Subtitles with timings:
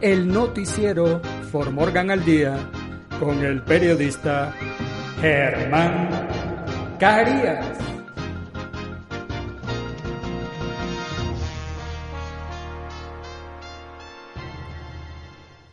[0.00, 2.70] el noticiero For Morgan al Día
[3.18, 4.54] con el periodista
[5.20, 6.28] Germán
[7.00, 7.78] Carías.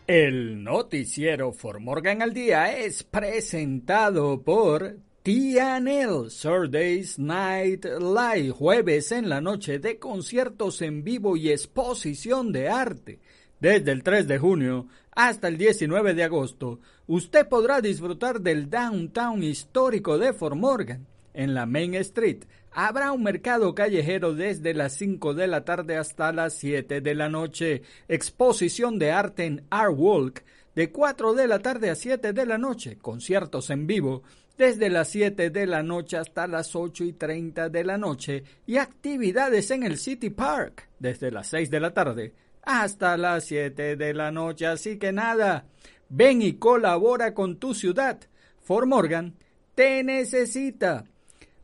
[0.08, 9.30] El noticiero For Morgan al Día es presentado por TNL Saturdays Night Live, jueves en
[9.30, 13.20] la noche de conciertos en vivo y exposición de arte.
[13.66, 14.86] Desde el 3 de junio
[15.16, 21.08] hasta el 19 de agosto, usted podrá disfrutar del downtown histórico de Fort Morgan.
[21.34, 22.44] En la Main Street.
[22.72, 27.28] Habrá un mercado callejero desde las 5 de la tarde hasta las 7 de la
[27.28, 30.44] noche, exposición de arte en Art Walk
[30.76, 34.22] de 4 de la tarde a 7 de la noche, conciertos en vivo
[34.60, 38.44] desde las 7 de la noche hasta las 8 y 30 de la noche.
[38.68, 43.96] Y actividades en el City Park desde las 6 de la tarde hasta las 7
[43.96, 44.66] de la noche.
[44.66, 45.66] Así que nada,
[46.10, 48.20] ven y colabora con tu ciudad.
[48.62, 49.36] For Morgan
[49.76, 51.06] te necesita.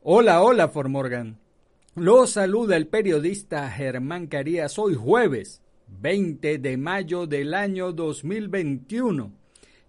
[0.03, 1.39] Hola, hola, For Morgan.
[1.95, 5.61] Lo saluda el periodista Germán Carías hoy jueves
[5.99, 9.31] 20 de mayo del año 2021.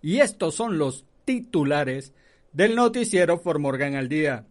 [0.00, 2.12] Y estos son los titulares
[2.52, 4.46] del noticiero For Morgan al día.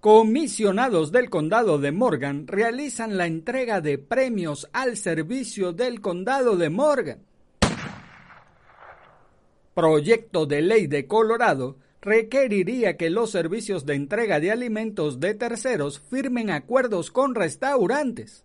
[0.00, 6.70] Comisionados del condado de Morgan realizan la entrega de premios al servicio del condado de
[6.70, 7.18] Morgan.
[9.74, 16.00] Proyecto de ley de Colorado requeriría que los servicios de entrega de alimentos de terceros
[16.08, 18.44] firmen acuerdos con restaurantes.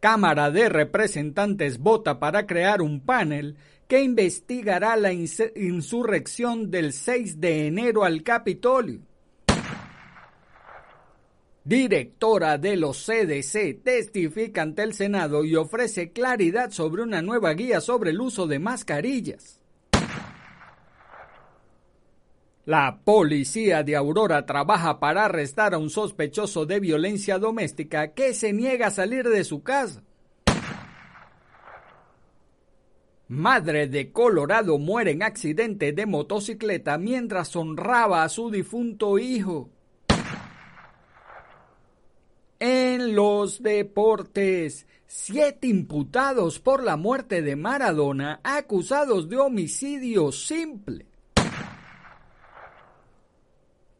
[0.00, 3.56] Cámara de Representantes vota para crear un panel
[3.88, 9.00] que investigará la insurrección del 6 de enero al Capitolio.
[11.64, 17.80] Directora de los CDC testifica ante el Senado y ofrece claridad sobre una nueva guía
[17.80, 19.60] sobre el uso de mascarillas.
[22.66, 28.52] La policía de Aurora trabaja para arrestar a un sospechoso de violencia doméstica que se
[28.52, 30.02] niega a salir de su casa.
[33.28, 39.70] Madre de Colorado muere en accidente de motocicleta mientras honraba a su difunto hijo.
[42.58, 51.06] En los deportes, siete imputados por la muerte de Maradona acusados de homicidio simple.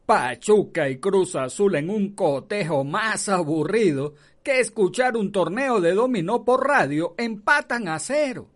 [0.06, 6.44] Pachuca y Cruz Azul en un cotejo más aburrido que escuchar un torneo de dominó
[6.44, 8.48] por radio empatan a cero.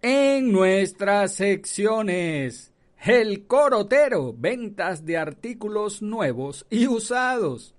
[0.00, 2.72] En nuestras secciones,
[3.04, 7.74] el corotero, ventas de artículos nuevos y usados.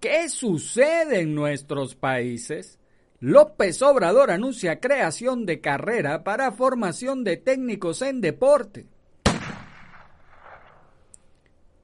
[0.00, 2.78] ¿Qué sucede en nuestros países?
[3.20, 8.86] López Obrador anuncia creación de carrera para formación de técnicos en deporte.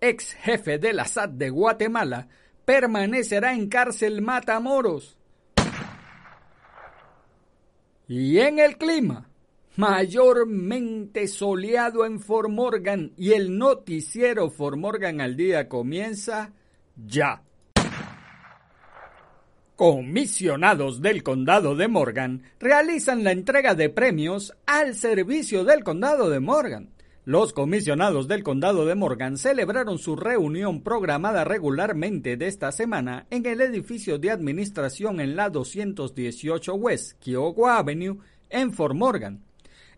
[0.01, 2.29] Ex jefe de la SAT de Guatemala
[2.65, 5.17] permanecerá en cárcel Matamoros.
[8.09, 9.31] Y en el clima,
[9.77, 16.53] mayormente soleado en Formorgan y el noticiero Formorgan al día comienza
[16.97, 17.43] ya.
[19.83, 26.39] Comisionados del Condado de Morgan realizan la entrega de premios al servicio del Condado de
[26.39, 26.91] Morgan.
[27.25, 33.45] Los comisionados del Condado de Morgan celebraron su reunión programada regularmente de esta semana en
[33.45, 38.19] el edificio de administración en la 218 West Kiowa Avenue
[38.51, 39.43] en Fort Morgan.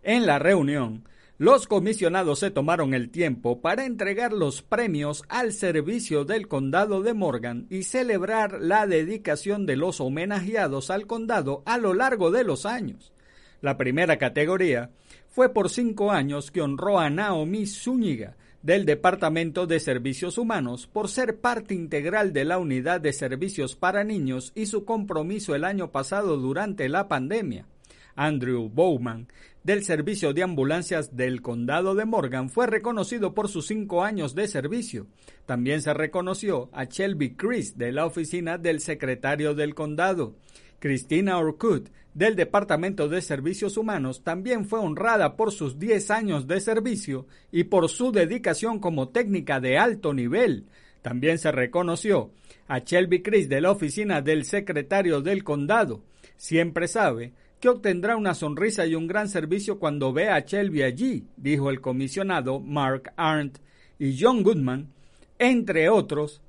[0.01, 1.03] En la reunión,
[1.37, 7.13] los comisionados se tomaron el tiempo para entregar los premios al servicio del condado de
[7.13, 12.65] Morgan y celebrar la dedicación de los homenajeados al condado a lo largo de los
[12.65, 13.11] años.
[13.59, 14.91] La primera categoría
[15.27, 21.09] fue por cinco años que honró a Naomi Zúñiga del Departamento de Servicios Humanos por
[21.09, 25.91] ser parte integral de la Unidad de Servicios para Niños y su compromiso el año
[25.91, 27.67] pasado durante la pandemia.
[28.15, 29.27] Andrew Bowman,
[29.63, 34.47] del Servicio de Ambulancias del Condado de Morgan, fue reconocido por sus cinco años de
[34.47, 35.07] servicio.
[35.45, 40.35] También se reconoció a Shelby Chris, de la Oficina del Secretario del Condado.
[40.79, 46.61] Christina Orkut, del Departamento de Servicios Humanos, también fue honrada por sus 10 años de
[46.61, 50.65] servicio y por su dedicación como técnica de alto nivel.
[51.01, 52.31] También se reconoció
[52.67, 56.03] a Shelby Chris de la Oficina del Secretario del Condado.
[56.37, 61.27] Siempre sabe que obtendrá una sonrisa y un gran servicio cuando vea a Shelby allí,
[61.37, 63.59] dijo el comisionado Mark Arndt
[63.97, 64.91] y John Goodman,
[65.39, 66.41] entre otros.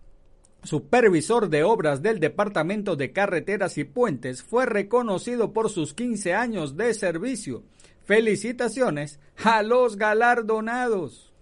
[0.62, 6.76] Supervisor de obras del Departamento de Carreteras y Puentes, fue reconocido por sus 15 años
[6.76, 7.62] de servicio.
[8.05, 11.32] Felicitaciones a los galardonados.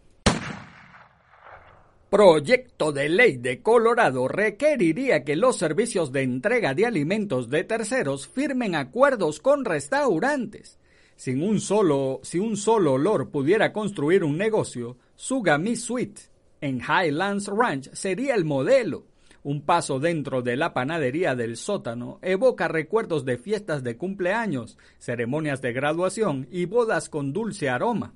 [2.15, 8.29] Proyecto de ley de Colorado requeriría que los servicios de entrega de alimentos de terceros
[8.29, 10.79] firmen acuerdos con restaurantes.
[11.17, 16.21] Si un solo olor pudiera construir un negocio, Sugami Sweet
[16.61, 19.07] en Highlands Ranch sería el modelo.
[19.43, 25.61] Un paso dentro de la panadería del sótano evoca recuerdos de fiestas de cumpleaños, ceremonias
[25.63, 28.15] de graduación y bodas con dulce aroma.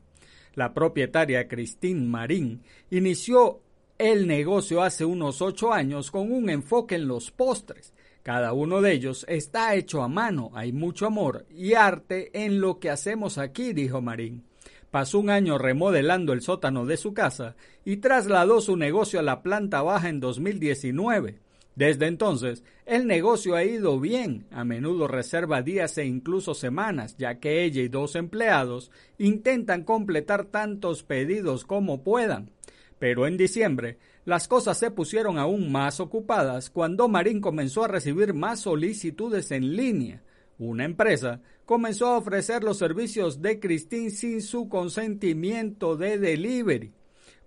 [0.55, 3.63] La propietaria Christine Marín inició
[3.99, 7.93] el negocio hace unos ocho años con un enfoque en los postres.
[8.23, 12.79] Cada uno de ellos está hecho a mano, hay mucho amor y arte en lo
[12.79, 14.45] que hacemos aquí, dijo Marín.
[14.93, 19.43] Pasó un año remodelando el sótano de su casa y trasladó su negocio a la
[19.43, 21.41] planta baja en 2019.
[21.75, 27.41] Desde entonces, el negocio ha ido bien, a menudo reserva días e incluso semanas, ya
[27.41, 32.51] que ella y dos empleados intentan completar tantos pedidos como puedan.
[32.99, 38.35] Pero en diciembre, las cosas se pusieron aún más ocupadas cuando Marín comenzó a recibir
[38.35, 40.23] más solicitudes en línea.
[40.59, 46.93] Una empresa comenzó a ofrecer los servicios de Christine sin su consentimiento de delivery.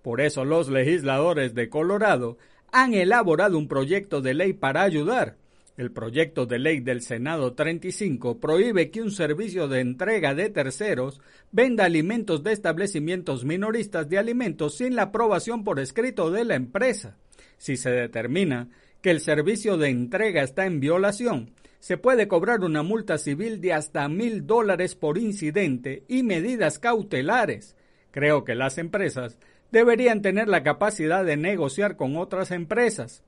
[0.01, 2.38] Por eso los legisladores de Colorado
[2.71, 5.38] han elaborado un proyecto de ley para ayudar,
[5.77, 11.21] el proyecto de ley del Senado 35 prohíbe que un servicio de entrega de terceros
[11.51, 17.18] venda alimentos de establecimientos minoristas de alimentos sin la aprobación por escrito de la empresa.
[17.57, 18.69] Si se determina
[19.01, 23.73] que el servicio de entrega está en violación, se puede cobrar una multa civil de
[23.73, 27.75] hasta mil dólares por incidente y medidas cautelares.
[28.12, 29.38] Creo que las empresas
[29.71, 33.23] deberían tener la capacidad de negociar con otras empresas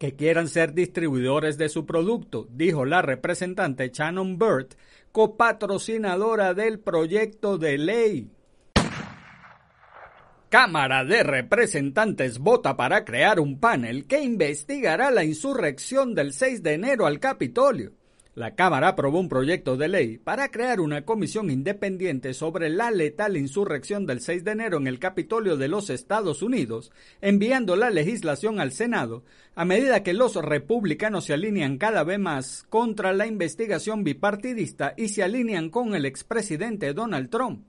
[0.00, 4.68] que quieran ser distribuidores de su producto, dijo la representante Shannon Bird,
[5.12, 8.30] copatrocinadora del proyecto de ley.
[10.48, 16.72] Cámara de Representantes vota para crear un panel que investigará la insurrección del 6 de
[16.72, 17.92] enero al Capitolio.
[18.36, 23.36] La Cámara aprobó un proyecto de ley para crear una comisión independiente sobre la letal
[23.36, 28.60] insurrección del 6 de enero en el Capitolio de los Estados Unidos, enviando la legislación
[28.60, 29.24] al Senado
[29.56, 35.08] a medida que los republicanos se alinean cada vez más contra la investigación bipartidista y
[35.08, 37.64] se alinean con el expresidente Donald Trump.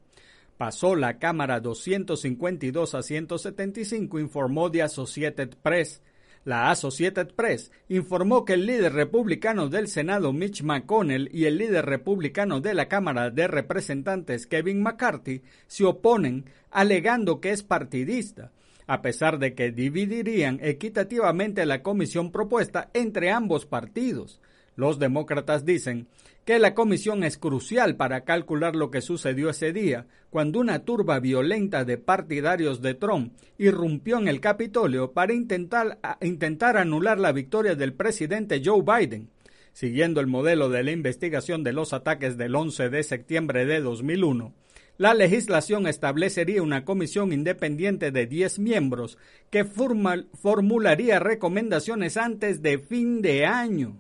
[0.58, 6.04] Pasó la Cámara 252 a 175, informó The Associated Press.
[6.44, 11.86] La Associated Press informó que el líder republicano del Senado Mitch McConnell y el líder
[11.86, 18.52] republicano de la Cámara de Representantes Kevin McCarthy se oponen alegando que es partidista,
[18.88, 24.42] a pesar de que dividirían equitativamente la comisión propuesta entre ambos partidos.
[24.76, 26.08] Los demócratas dicen
[26.46, 31.20] que la comisión es crucial para calcular lo que sucedió ese día, cuando una turba
[31.20, 35.98] violenta de partidarios de Trump irrumpió en el Capitolio para intentar,
[36.78, 39.30] anular la victoria del presidente Joe Biden.
[39.74, 44.54] Siguiendo el modelo de la investigación de los ataques del 11 de septiembre de 2001,
[44.98, 49.18] la legislación establecería una comisión independiente de 10 miembros
[49.50, 53.98] que formularía recomendaciones antes de fin de año.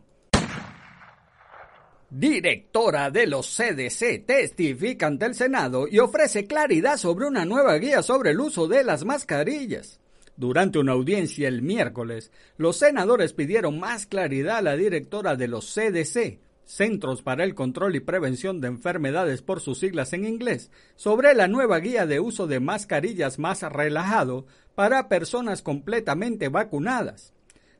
[2.13, 8.03] Directora de los CDC testifica ante el Senado y ofrece claridad sobre una nueva guía
[8.03, 10.01] sobre el uso de las mascarillas.
[10.35, 15.73] Durante una audiencia el miércoles, los senadores pidieron más claridad a la directora de los
[15.73, 21.33] CDC, Centros para el Control y Prevención de Enfermedades por sus siglas en inglés, sobre
[21.33, 27.31] la nueva guía de uso de mascarillas más relajado para personas completamente vacunadas.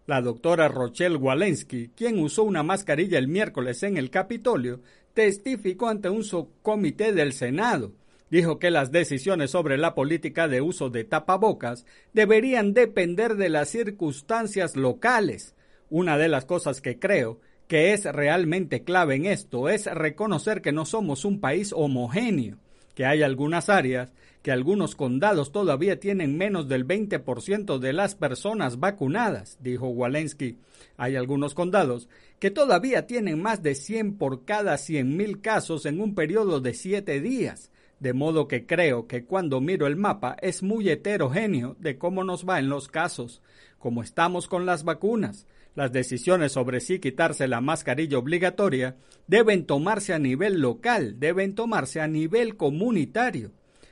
[0.08, 4.82] La doctora Rochelle Walensky, quien usó una mascarilla el miércoles en el Capitolio,
[5.14, 7.94] testificó ante un subcomité del Senado.
[8.32, 13.70] Dijo que las decisiones sobre la política de uso de tapabocas deberían depender de las
[13.70, 15.54] circunstancias locales.
[15.90, 20.72] Una de las cosas que creo que es realmente clave en esto es reconocer que
[20.72, 22.58] no somos un país homogéneo,
[22.96, 28.80] que hay algunas áreas que algunos condados todavía tienen menos del 20% de las personas
[28.80, 30.58] vacunadas, dijo Walensky.
[30.98, 36.16] Hay algunos condados que todavía tienen más de 100 por cada 100.000 casos en un
[36.16, 37.70] periodo de 7 días,
[38.00, 42.48] de modo que creo que cuando miro el mapa es muy heterogéneo de cómo nos
[42.50, 43.44] va en los casos,
[43.78, 45.46] como estamos con las vacunas.
[45.74, 48.98] Las decisiones sobre si quitarse la mascarilla obligatoria
[49.28, 53.52] deben tomarse a nivel local, deben tomarse a nivel comunitario.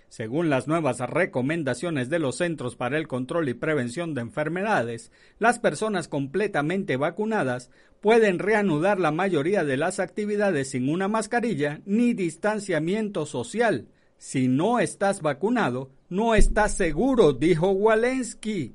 [0.09, 5.59] Según las nuevas recomendaciones de los Centros para el Control y Prevención de Enfermedades, las
[5.59, 7.69] personas completamente vacunadas
[8.01, 13.87] pueden reanudar la mayoría de las actividades sin una mascarilla ni distanciamiento social.
[14.17, 18.73] Si no estás vacunado, no estás seguro, dijo Walensky.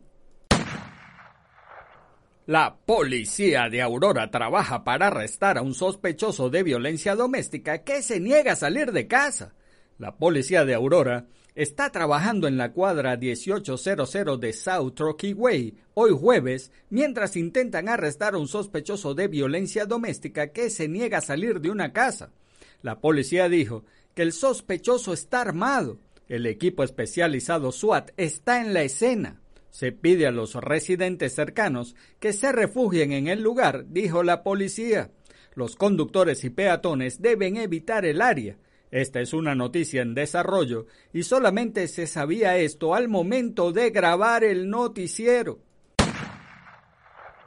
[2.46, 8.20] La policía de Aurora trabaja para arrestar a un sospechoso de violencia doméstica que se
[8.20, 9.54] niega a salir de casa.
[9.98, 16.10] La policía de Aurora está trabajando en la cuadra 1800 de South Rocky Way hoy
[16.10, 21.62] jueves mientras intentan arrestar a un sospechoso de violencia doméstica que se niega a salir
[21.62, 22.30] de una casa.
[22.82, 25.98] La policía dijo que el sospechoso está armado.
[26.28, 29.40] El equipo especializado SWAT está en la escena.
[29.75, 35.11] Se pide a los residentes cercanos que se refugien en el lugar, dijo la policía.
[35.54, 38.57] Los conductores y peatones deben evitar el área
[38.95, 44.45] esta es una noticia en desarrollo y solamente se sabía esto al momento de grabar
[44.45, 45.59] el noticiero.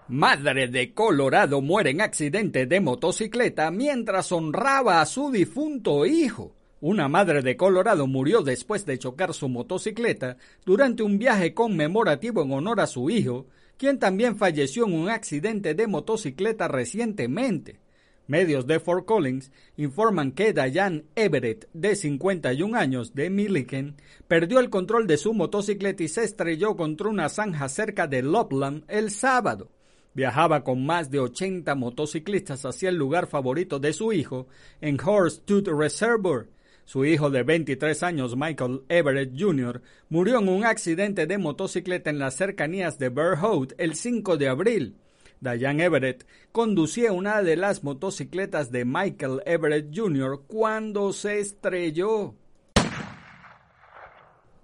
[0.09, 6.56] Madre de Colorado muere en accidente de motocicleta mientras honraba a su difunto hijo.
[6.79, 12.53] Una madre de Colorado murió después de chocar su motocicleta durante un viaje conmemorativo en
[12.53, 17.79] honor a su hijo, quien también falleció en un accidente de motocicleta recientemente.
[18.27, 23.95] Medios de Fort Collins informan que Diane Everett, de 51 años, de Milliken,
[24.27, 28.83] perdió el control de su motocicleta y se estrelló contra una zanja cerca de Loveland
[28.87, 29.71] el sábado.
[30.13, 34.47] Viajaba con más de 80 motociclistas hacia el lugar favorito de su hijo,
[34.81, 36.47] en Horse Tooth Reservoir.
[36.87, 42.17] Su hijo de 23 años, Michael Everett Jr., murió en un accidente de motocicleta en
[42.17, 43.37] las cercanías de Bear
[43.77, 44.95] el 5 de abril.
[45.41, 50.43] Diane Everett conducía una de las motocicletas de Michael Everett Jr.
[50.47, 52.35] cuando se estrelló.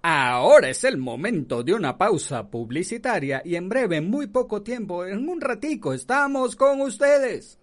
[0.00, 5.04] Ahora es el momento de una pausa publicitaria y en breve, en muy poco tiempo,
[5.04, 7.58] en un ratico, estamos con ustedes.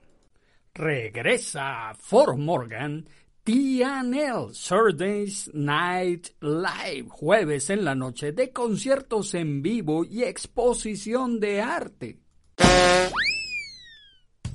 [0.73, 3.05] Regresa Fort Morgan
[3.43, 11.59] TNL Saturdays Night Live, jueves en la noche de conciertos en vivo y exposición de
[11.59, 12.19] arte.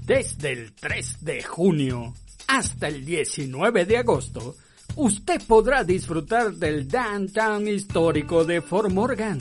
[0.05, 2.15] Desde el 3 de junio
[2.47, 4.55] hasta el 19 de agosto,
[4.95, 9.41] usted podrá disfrutar del downtown histórico de Fort Morgan.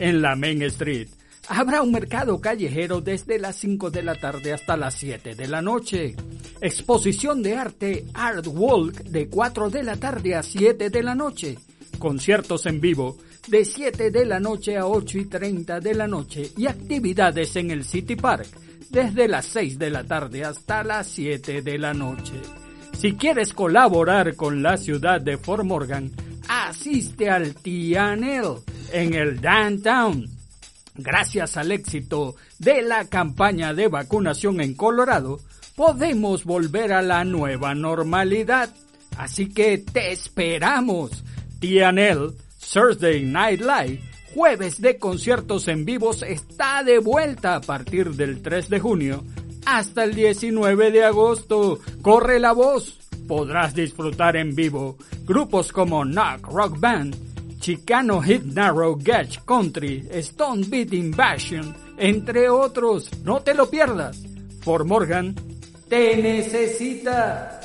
[0.00, 1.10] En la Main Street
[1.50, 5.60] habrá un mercado callejero desde las 5 de la tarde hasta las 7 de la
[5.60, 6.14] noche.
[6.60, 11.58] Exposición de arte Art Walk de 4 de la tarde a 7 de la noche.
[11.98, 16.52] Conciertos en vivo de 7 de la noche a 8 y 30 de la noche
[16.56, 18.46] y actividades en el City Park
[18.88, 22.34] desde las 6 de la tarde hasta las 7 de la noche.
[22.96, 26.12] Si quieres colaborar con la ciudad de Fort Morgan,
[26.48, 30.39] asiste al TNL en el Downtown.
[30.94, 35.40] Gracias al éxito de la campaña de vacunación en Colorado,
[35.76, 38.70] podemos volver a la nueva normalidad.
[39.16, 41.24] Así que te esperamos.
[41.60, 42.34] TNL
[42.72, 48.68] Thursday Night Live Jueves de conciertos en vivos está de vuelta a partir del 3
[48.68, 49.24] de junio
[49.66, 51.80] hasta el 19 de agosto.
[52.00, 52.96] Corre la voz.
[53.26, 57.16] Podrás disfrutar en vivo grupos como Knock Rock Band,
[57.60, 63.10] Chicano Hit Narrow Gage Country, Stone Beat Invasion, entre otros.
[63.22, 64.22] No te lo pierdas.
[64.62, 65.34] For Morgan,
[65.86, 67.60] te necesita.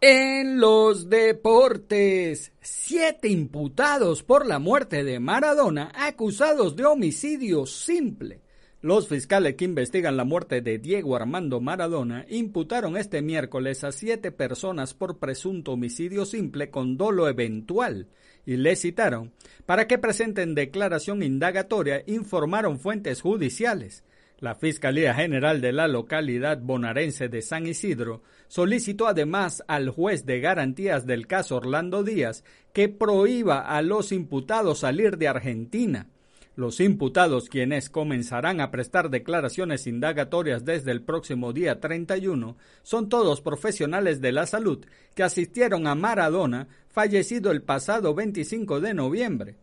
[0.00, 8.41] En los deportes, siete imputados por la muerte de Maradona acusados de homicidio simple.
[8.82, 14.32] Los fiscales que investigan la muerte de Diego Armando Maradona imputaron este miércoles a siete
[14.32, 18.08] personas por presunto homicidio simple con dolo eventual
[18.44, 19.30] y le citaron
[19.66, 24.02] para que presenten declaración indagatoria, informaron fuentes judiciales.
[24.40, 30.40] La Fiscalía General de la localidad bonaerense de San Isidro solicitó además al juez de
[30.40, 36.08] garantías del caso Orlando Díaz que prohíba a los imputados salir de Argentina.
[36.54, 43.40] Los imputados, quienes comenzarán a prestar declaraciones indagatorias desde el próximo día 31, son todos
[43.40, 49.56] profesionales de la salud que asistieron a Maradona, fallecido el pasado 25 de noviembre.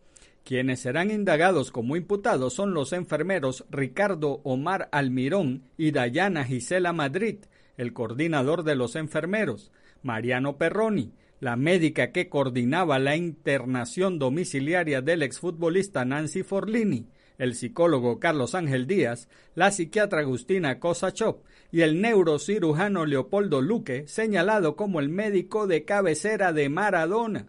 [0.44, 7.36] Quienes serán indagados como imputados son los enfermeros Ricardo Omar Almirón y Dayana Gisela Madrid,
[7.76, 9.70] el coordinador de los enfermeros,
[10.02, 18.20] Mariano Perroni, la médica que coordinaba la internación domiciliaria del exfutbolista Nancy Forlini, el psicólogo
[18.20, 21.38] Carlos Ángel Díaz, la psiquiatra Agustina Kosachov
[21.72, 27.46] y el neurocirujano Leopoldo Luque, señalado como el médico de cabecera de Maradona.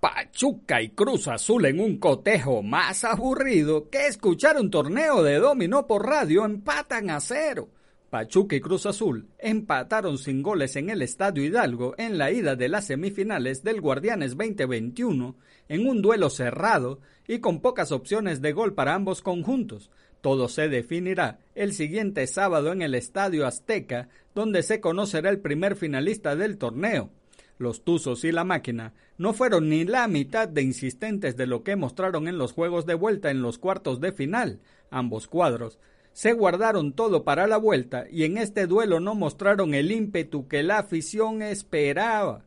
[0.00, 5.86] Pachuca y Cruz Azul en un cotejo más aburrido que escuchar un torneo de dominó
[5.86, 7.68] por radio empatan a cero.
[8.10, 12.70] Pachuca y Cruz Azul empataron sin goles en el Estadio Hidalgo en la ida de
[12.70, 15.36] las semifinales del Guardianes 2021
[15.68, 19.90] en un duelo cerrado y con pocas opciones de gol para ambos conjuntos.
[20.22, 25.76] Todo se definirá el siguiente sábado en el Estadio Azteca, donde se conocerá el primer
[25.76, 27.10] finalista del torneo.
[27.58, 31.76] Los Tuzos y la máquina no fueron ni la mitad de insistentes de lo que
[31.76, 34.60] mostraron en los juegos de vuelta en los cuartos de final.
[34.90, 35.78] Ambos cuadros
[36.18, 40.64] se guardaron todo para la vuelta y en este duelo no mostraron el ímpetu que
[40.64, 42.44] la afición esperaba.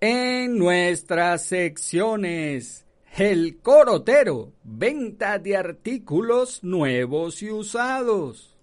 [0.00, 8.56] En nuestras secciones, el corotero, venta de artículos nuevos y usados.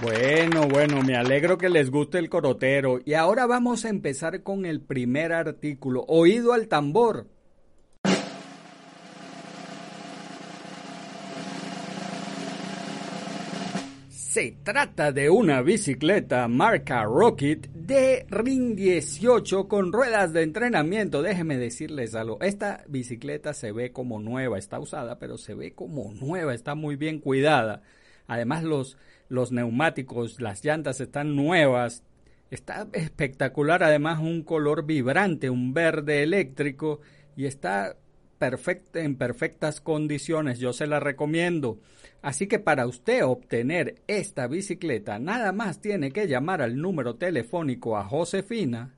[0.00, 3.00] Bueno, bueno, me alegro que les guste el corotero.
[3.04, 7.26] Y ahora vamos a empezar con el primer artículo, oído al tambor.
[14.30, 21.20] Se trata de una bicicleta marca Rocket de Ring 18 con ruedas de entrenamiento.
[21.20, 22.38] Déjenme decirles algo.
[22.40, 26.94] Esta bicicleta se ve como nueva, está usada, pero se ve como nueva, está muy
[26.94, 27.82] bien cuidada.
[28.28, 28.96] Además los
[29.28, 32.04] los neumáticos, las llantas están nuevas,
[32.52, 37.00] está espectacular, además un color vibrante, un verde eléctrico
[37.36, 37.96] y está
[38.94, 41.78] en perfectas condiciones, yo se la recomiendo.
[42.22, 47.96] Así que para usted obtener esta bicicleta, nada más tiene que llamar al número telefónico
[47.96, 48.94] a Josefina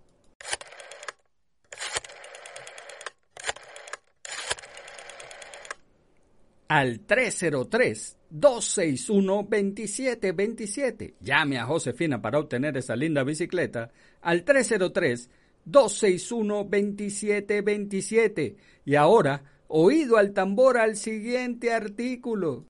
[6.69, 11.15] al 303 261-2727.
[11.21, 13.91] Llame a Josefina para obtener esa linda bicicleta
[14.23, 14.45] al
[15.66, 18.57] 303-261-2727.
[18.85, 22.66] Y ahora, oído al tambor al siguiente artículo.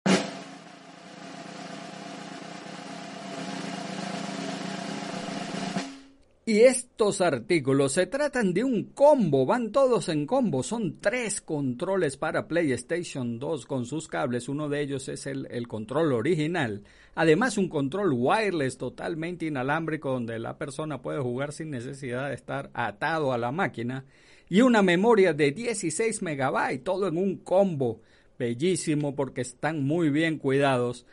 [6.44, 12.16] Y estos artículos se tratan de un combo, van todos en combo, son tres controles
[12.16, 16.82] para PlayStation 2 con sus cables, uno de ellos es el, control original,
[17.14, 22.70] además un control wireless totalmente inalámbrico donde la persona puede jugar sin necesidad de estar
[22.74, 24.04] atado a la máquina
[24.48, 28.00] y una memoria de 16 megabytes, todo en un combo,
[28.36, 31.06] bellísimo porque están muy bien cuidados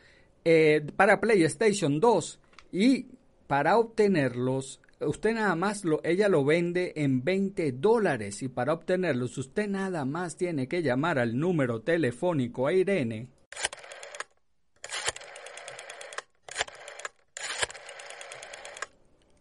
[0.44, 2.40] eh, para PlayStation 2
[2.72, 3.06] y
[3.46, 9.38] para obtenerlos usted nada más lo, ella lo vende en 20 dólares y para obtenerlos
[9.38, 13.30] usted nada más tiene que llamar al número telefónico a Irene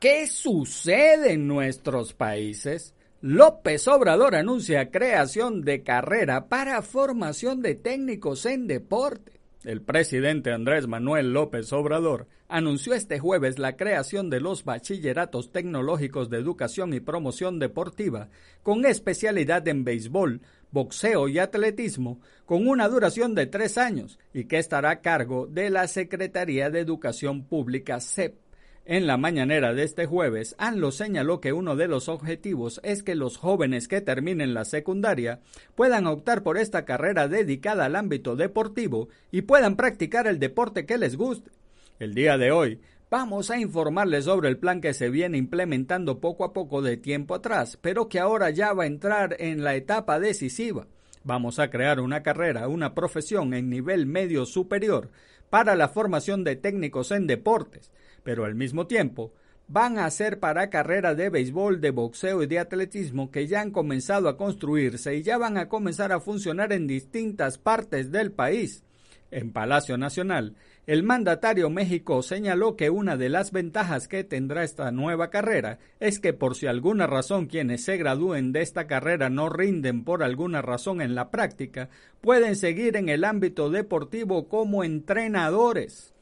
[0.00, 2.94] ¿Qué sucede en nuestros países?
[3.20, 9.33] López Obrador anuncia creación de carrera para formación de técnicos en deporte.
[9.64, 16.28] El presidente Andrés Manuel López Obrador anunció este jueves la creación de los bachilleratos tecnológicos
[16.28, 18.28] de educación y promoción deportiva
[18.62, 24.58] con especialidad en béisbol, boxeo y atletismo con una duración de tres años y que
[24.58, 28.43] estará a cargo de la Secretaría de Educación Pública CEP.
[28.86, 33.14] En la mañanera de este jueves, ANLO señaló que uno de los objetivos es que
[33.14, 35.40] los jóvenes que terminen la secundaria
[35.74, 40.98] puedan optar por esta carrera dedicada al ámbito deportivo y puedan practicar el deporte que
[40.98, 41.50] les guste.
[41.98, 42.78] El día de hoy,
[43.10, 47.34] vamos a informarles sobre el plan que se viene implementando poco a poco de tiempo
[47.34, 50.88] atrás, pero que ahora ya va a entrar en la etapa decisiva.
[51.22, 55.08] Vamos a crear una carrera, una profesión en nivel medio superior
[55.48, 57.90] para la formación de técnicos en deportes
[58.24, 59.32] pero al mismo tiempo
[59.68, 63.70] van a ser para carreras de béisbol, de boxeo y de atletismo que ya han
[63.70, 68.82] comenzado a construirse y ya van a comenzar a funcionar en distintas partes del país.
[69.30, 70.54] En Palacio Nacional,
[70.86, 76.20] el mandatario México señaló que una de las ventajas que tendrá esta nueva carrera es
[76.20, 80.60] que por si alguna razón quienes se gradúen de esta carrera no rinden por alguna
[80.62, 81.88] razón en la práctica,
[82.20, 86.13] pueden seguir en el ámbito deportivo como entrenadores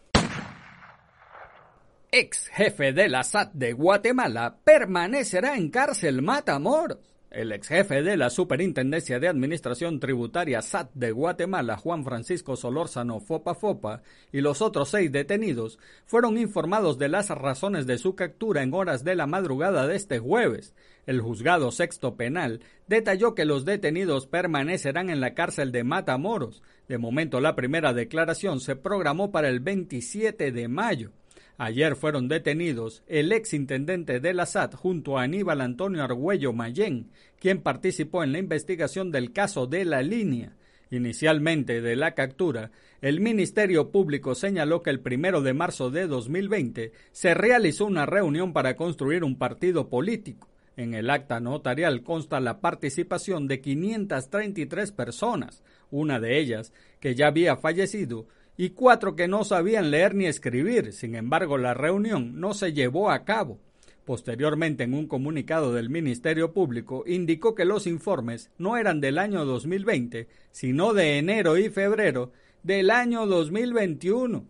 [2.14, 6.98] ex jefe de la SAT de Guatemala, permanecerá en cárcel Matamoros.
[7.30, 13.18] El ex jefe de la Superintendencia de Administración Tributaria SAT de Guatemala, Juan Francisco Solórzano
[13.18, 18.62] Fopa Fopa, y los otros seis detenidos fueron informados de las razones de su captura
[18.62, 20.74] en horas de la madrugada de este jueves.
[21.06, 26.62] El juzgado sexto penal detalló que los detenidos permanecerán en la cárcel de Matamoros.
[26.88, 31.12] De momento, la primera declaración se programó para el 27 de mayo.
[31.58, 37.10] Ayer fueron detenidos el ex intendente de la SAT junto a Aníbal Antonio Argüello Mayén,
[37.38, 40.56] quien participó en la investigación del caso de la línea.
[40.90, 46.92] Inicialmente de la captura, el Ministerio Público señaló que el primero de marzo de 2020
[47.12, 50.48] se realizó una reunión para construir un partido político.
[50.76, 57.26] En el acta notarial consta la participación de 533 personas, una de ellas, que ya
[57.26, 60.92] había fallecido, y cuatro que no sabían leer ni escribir.
[60.92, 63.58] Sin embargo, la reunión no se llevó a cabo.
[64.04, 69.44] Posteriormente, en un comunicado del Ministerio Público, indicó que los informes no eran del año
[69.44, 74.44] 2020, sino de enero y febrero del año 2021.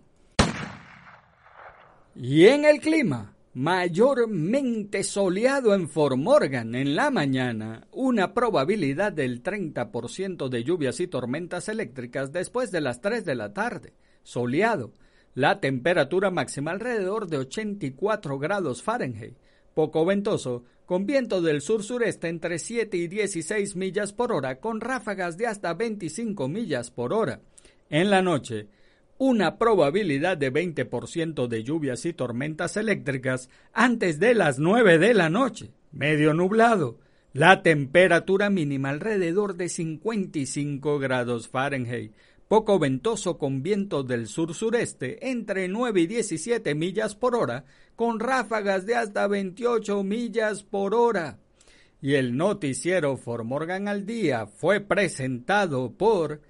[2.14, 9.42] Y en el clima, mayormente soleado en Fort Morgan en la mañana, una probabilidad del
[9.42, 14.92] 30% de lluvias y tormentas eléctricas después de las 3 de la tarde, soleado,
[15.34, 19.36] la temperatura máxima alrededor de 84 grados Fahrenheit,
[19.74, 25.36] poco ventoso, con viento del sur-sureste entre 7 y 16 millas por hora, con ráfagas
[25.36, 27.40] de hasta 25 millas por hora.
[27.88, 28.68] En la noche,
[29.24, 35.30] una probabilidad de 20% de lluvias y tormentas eléctricas antes de las 9 de la
[35.30, 36.98] noche, medio nublado.
[37.32, 42.12] La temperatura mínima alrededor de 55 grados Fahrenheit,
[42.48, 48.86] poco ventoso con viento del sur-sureste entre 9 y 17 millas por hora, con ráfagas
[48.86, 51.38] de hasta 28 millas por hora.
[52.00, 56.40] Y el noticiero Formorgan al día fue presentado por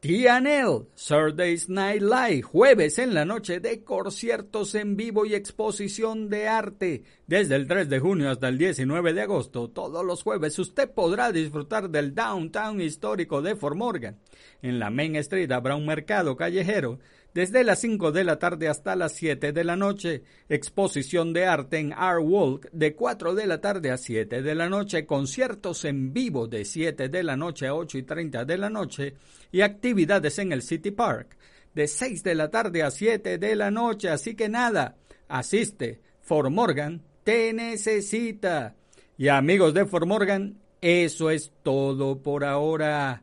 [0.00, 6.48] TNL, Saturday's Night Live, jueves en la noche de conciertos en vivo y exposición de
[6.48, 7.04] arte.
[7.26, 11.32] Desde el 3 de junio hasta el 19 de agosto, todos los jueves usted podrá
[11.32, 14.18] disfrutar del downtown histórico de Fort Morgan.
[14.62, 16.98] En la Main Street habrá un mercado callejero
[17.34, 20.22] desde las 5 de la tarde hasta las 7 de la noche.
[20.48, 24.68] Exposición de arte en Art Walk de 4 de la tarde a 7 de la
[24.68, 25.06] noche.
[25.06, 29.14] Conciertos en vivo de 7 de la noche a 8 y 30 de la noche.
[29.52, 31.36] Y actividades en el City Park
[31.74, 34.08] de 6 de la tarde a 7 de la noche.
[34.08, 34.96] Así que nada,
[35.28, 36.00] asiste.
[36.20, 38.74] For Morgan te necesita.
[39.16, 43.22] Y amigos de For Morgan, eso es todo por ahora.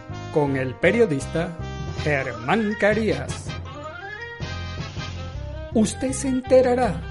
[0.33, 1.57] con el periodista
[2.03, 3.47] Germán Carías.
[5.73, 7.01] Usted se enterará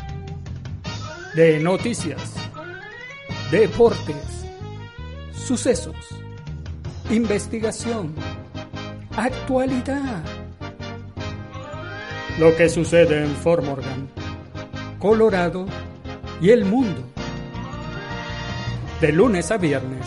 [1.35, 2.35] de noticias,
[3.51, 4.47] deportes,
[5.33, 5.97] sucesos,
[7.11, 8.15] investigación,
[9.17, 10.23] actualidad.
[12.39, 14.09] Lo que sucede en Fort Morgan,
[14.99, 15.67] Colorado
[16.41, 17.03] y el mundo.
[19.01, 20.07] De lunes a viernes,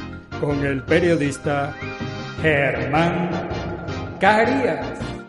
[0.41, 1.71] con el periodista
[2.41, 3.29] Germán
[4.19, 5.20] Carías.